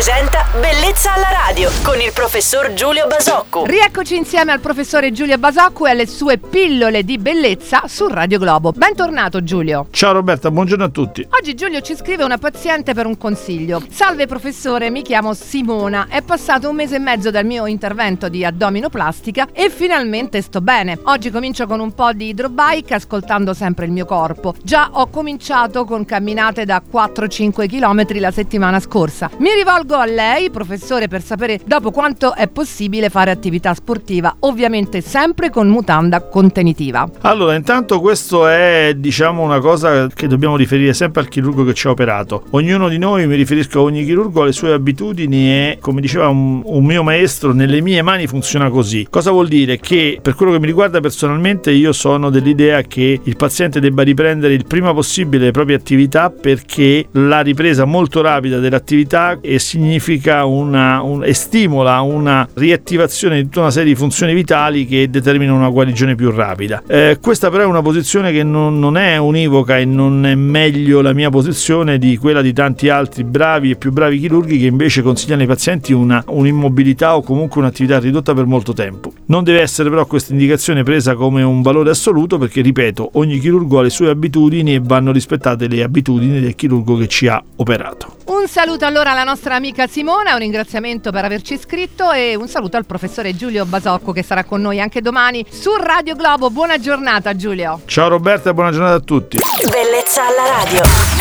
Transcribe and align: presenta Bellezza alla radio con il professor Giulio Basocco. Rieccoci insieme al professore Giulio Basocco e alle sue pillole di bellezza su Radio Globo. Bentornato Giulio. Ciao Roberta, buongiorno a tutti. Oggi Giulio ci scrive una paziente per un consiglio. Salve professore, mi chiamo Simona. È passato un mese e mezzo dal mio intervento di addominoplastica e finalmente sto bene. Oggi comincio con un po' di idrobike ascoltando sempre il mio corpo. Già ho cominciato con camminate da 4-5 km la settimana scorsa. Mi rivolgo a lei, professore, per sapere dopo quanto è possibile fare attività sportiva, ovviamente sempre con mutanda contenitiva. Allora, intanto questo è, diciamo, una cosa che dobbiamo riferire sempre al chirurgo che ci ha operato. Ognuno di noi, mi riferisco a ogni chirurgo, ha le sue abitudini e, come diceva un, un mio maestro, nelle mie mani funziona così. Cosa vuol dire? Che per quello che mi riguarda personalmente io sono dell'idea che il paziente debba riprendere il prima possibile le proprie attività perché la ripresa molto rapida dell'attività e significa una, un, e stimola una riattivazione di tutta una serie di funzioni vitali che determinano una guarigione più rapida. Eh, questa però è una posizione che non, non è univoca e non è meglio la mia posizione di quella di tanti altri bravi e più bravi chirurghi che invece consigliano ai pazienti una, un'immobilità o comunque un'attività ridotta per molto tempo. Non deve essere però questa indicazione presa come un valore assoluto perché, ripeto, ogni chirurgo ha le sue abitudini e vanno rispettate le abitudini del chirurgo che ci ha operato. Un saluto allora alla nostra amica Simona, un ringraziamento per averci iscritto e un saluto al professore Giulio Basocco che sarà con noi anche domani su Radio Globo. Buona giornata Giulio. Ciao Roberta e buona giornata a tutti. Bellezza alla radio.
presenta 0.00 0.46
Bellezza 0.58 1.12
alla 1.12 1.28
radio 1.46 1.70
con 1.82 2.00
il 2.00 2.10
professor 2.14 2.72
Giulio 2.72 3.06
Basocco. 3.06 3.66
Rieccoci 3.66 4.16
insieme 4.16 4.50
al 4.50 4.60
professore 4.60 5.12
Giulio 5.12 5.36
Basocco 5.36 5.86
e 5.86 5.90
alle 5.90 6.06
sue 6.06 6.38
pillole 6.38 7.04
di 7.04 7.18
bellezza 7.18 7.82
su 7.86 8.08
Radio 8.08 8.38
Globo. 8.38 8.72
Bentornato 8.72 9.44
Giulio. 9.44 9.88
Ciao 9.90 10.12
Roberta, 10.12 10.50
buongiorno 10.50 10.84
a 10.84 10.88
tutti. 10.88 11.26
Oggi 11.30 11.54
Giulio 11.54 11.82
ci 11.82 11.94
scrive 11.94 12.24
una 12.24 12.38
paziente 12.38 12.94
per 12.94 13.04
un 13.04 13.18
consiglio. 13.18 13.82
Salve 13.90 14.26
professore, 14.26 14.88
mi 14.88 15.02
chiamo 15.02 15.34
Simona. 15.34 16.06
È 16.08 16.22
passato 16.22 16.70
un 16.70 16.76
mese 16.76 16.96
e 16.96 16.98
mezzo 16.98 17.30
dal 17.30 17.44
mio 17.44 17.66
intervento 17.66 18.30
di 18.30 18.42
addominoplastica 18.42 19.48
e 19.52 19.68
finalmente 19.68 20.40
sto 20.40 20.62
bene. 20.62 20.98
Oggi 21.04 21.30
comincio 21.30 21.66
con 21.66 21.78
un 21.78 21.92
po' 21.92 22.12
di 22.12 22.28
idrobike 22.28 22.94
ascoltando 22.94 23.52
sempre 23.52 23.84
il 23.84 23.92
mio 23.92 24.06
corpo. 24.06 24.54
Già 24.62 24.88
ho 24.92 25.08
cominciato 25.08 25.84
con 25.84 26.06
camminate 26.06 26.64
da 26.64 26.82
4-5 26.90 27.68
km 27.68 28.18
la 28.18 28.30
settimana 28.30 28.80
scorsa. 28.80 29.30
Mi 29.36 29.52
rivolgo 29.54 29.88
a 29.96 30.06
lei, 30.06 30.50
professore, 30.50 31.08
per 31.08 31.22
sapere 31.22 31.60
dopo 31.64 31.90
quanto 31.90 32.34
è 32.34 32.48
possibile 32.48 33.08
fare 33.08 33.30
attività 33.30 33.74
sportiva, 33.74 34.36
ovviamente 34.40 35.00
sempre 35.00 35.50
con 35.50 35.68
mutanda 35.68 36.20
contenitiva. 36.22 37.08
Allora, 37.20 37.54
intanto 37.54 38.00
questo 38.00 38.46
è, 38.46 38.94
diciamo, 38.96 39.42
una 39.42 39.60
cosa 39.60 40.08
che 40.08 40.26
dobbiamo 40.26 40.56
riferire 40.56 40.94
sempre 40.94 41.20
al 41.22 41.28
chirurgo 41.28 41.64
che 41.64 41.74
ci 41.74 41.86
ha 41.86 41.90
operato. 41.90 42.44
Ognuno 42.50 42.88
di 42.88 42.98
noi, 42.98 43.26
mi 43.26 43.36
riferisco 43.36 43.80
a 43.80 43.82
ogni 43.82 44.04
chirurgo, 44.04 44.42
ha 44.42 44.46
le 44.46 44.52
sue 44.52 44.72
abitudini 44.72 45.50
e, 45.50 45.78
come 45.80 46.00
diceva 46.00 46.28
un, 46.28 46.62
un 46.64 46.84
mio 46.84 47.02
maestro, 47.02 47.52
nelle 47.52 47.80
mie 47.80 48.02
mani 48.02 48.26
funziona 48.26 48.70
così. 48.70 49.06
Cosa 49.10 49.30
vuol 49.30 49.48
dire? 49.48 49.78
Che 49.78 50.18
per 50.22 50.34
quello 50.34 50.52
che 50.52 50.60
mi 50.60 50.66
riguarda 50.66 51.00
personalmente 51.00 51.70
io 51.70 51.92
sono 51.92 52.30
dell'idea 52.30 52.82
che 52.82 53.20
il 53.22 53.36
paziente 53.36 53.80
debba 53.80 54.02
riprendere 54.02 54.54
il 54.54 54.66
prima 54.66 54.92
possibile 54.92 55.46
le 55.46 55.50
proprie 55.50 55.76
attività 55.76 56.30
perché 56.30 57.06
la 57.12 57.40
ripresa 57.40 57.84
molto 57.84 58.20
rapida 58.20 58.58
dell'attività 58.58 59.38
e 59.40 59.58
significa 59.80 60.44
una, 60.44 61.00
un, 61.00 61.24
e 61.24 61.32
stimola 61.32 62.00
una 62.00 62.46
riattivazione 62.52 63.36
di 63.36 63.44
tutta 63.44 63.60
una 63.60 63.70
serie 63.70 63.92
di 63.92 63.98
funzioni 63.98 64.34
vitali 64.34 64.86
che 64.86 65.08
determinano 65.08 65.56
una 65.56 65.70
guarigione 65.70 66.14
più 66.14 66.30
rapida. 66.30 66.82
Eh, 66.86 67.18
questa 67.20 67.48
però 67.48 67.62
è 67.62 67.66
una 67.66 67.80
posizione 67.80 68.30
che 68.30 68.42
non, 68.42 68.78
non 68.78 68.98
è 68.98 69.16
univoca 69.16 69.78
e 69.78 69.86
non 69.86 70.26
è 70.26 70.34
meglio 70.34 71.00
la 71.00 71.14
mia 71.14 71.30
posizione 71.30 71.96
di 71.98 72.18
quella 72.18 72.42
di 72.42 72.52
tanti 72.52 72.90
altri 72.90 73.24
bravi 73.24 73.70
e 73.70 73.76
più 73.76 73.90
bravi 73.90 74.18
chirurghi 74.18 74.58
che 74.58 74.66
invece 74.66 75.00
consigliano 75.00 75.40
ai 75.40 75.48
pazienti 75.48 75.94
una, 75.94 76.22
un'immobilità 76.26 77.16
o 77.16 77.22
comunque 77.22 77.60
un'attività 77.60 77.98
ridotta 77.98 78.34
per 78.34 78.44
molto 78.44 78.74
tempo. 78.74 79.12
Non 79.26 79.44
deve 79.44 79.62
essere 79.62 79.88
però 79.88 80.04
questa 80.04 80.32
indicazione 80.32 80.82
presa 80.82 81.14
come 81.14 81.42
un 81.42 81.62
valore 81.62 81.90
assoluto 81.90 82.36
perché, 82.36 82.60
ripeto, 82.60 83.10
ogni 83.14 83.38
chirurgo 83.38 83.78
ha 83.78 83.82
le 83.82 83.90
sue 83.90 84.10
abitudini 84.10 84.74
e 84.74 84.80
vanno 84.82 85.10
rispettate 85.10 85.68
le 85.68 85.82
abitudini 85.82 86.40
del 86.40 86.54
chirurgo 86.54 86.96
che 86.96 87.08
ci 87.08 87.28
ha 87.28 87.42
operato. 87.56 88.19
Un 88.30 88.46
saluto 88.46 88.84
allora 88.84 89.10
alla 89.10 89.24
nostra 89.24 89.56
amica 89.56 89.88
Simona, 89.88 90.34
un 90.34 90.38
ringraziamento 90.38 91.10
per 91.10 91.24
averci 91.24 91.54
iscritto 91.54 92.12
e 92.12 92.36
un 92.36 92.46
saluto 92.46 92.76
al 92.76 92.86
professore 92.86 93.34
Giulio 93.34 93.64
Basocco 93.64 94.12
che 94.12 94.22
sarà 94.22 94.44
con 94.44 94.60
noi 94.60 94.80
anche 94.80 95.00
domani 95.00 95.44
su 95.50 95.72
Radio 95.74 96.14
Globo. 96.14 96.48
Buona 96.48 96.78
giornata 96.78 97.34
Giulio. 97.34 97.80
Ciao 97.86 98.06
Roberta 98.06 98.50
e 98.50 98.54
buona 98.54 98.70
giornata 98.70 98.94
a 98.94 99.00
tutti. 99.00 99.38
Bellezza 99.68 100.22
alla 100.28 100.62
radio. 100.62 101.19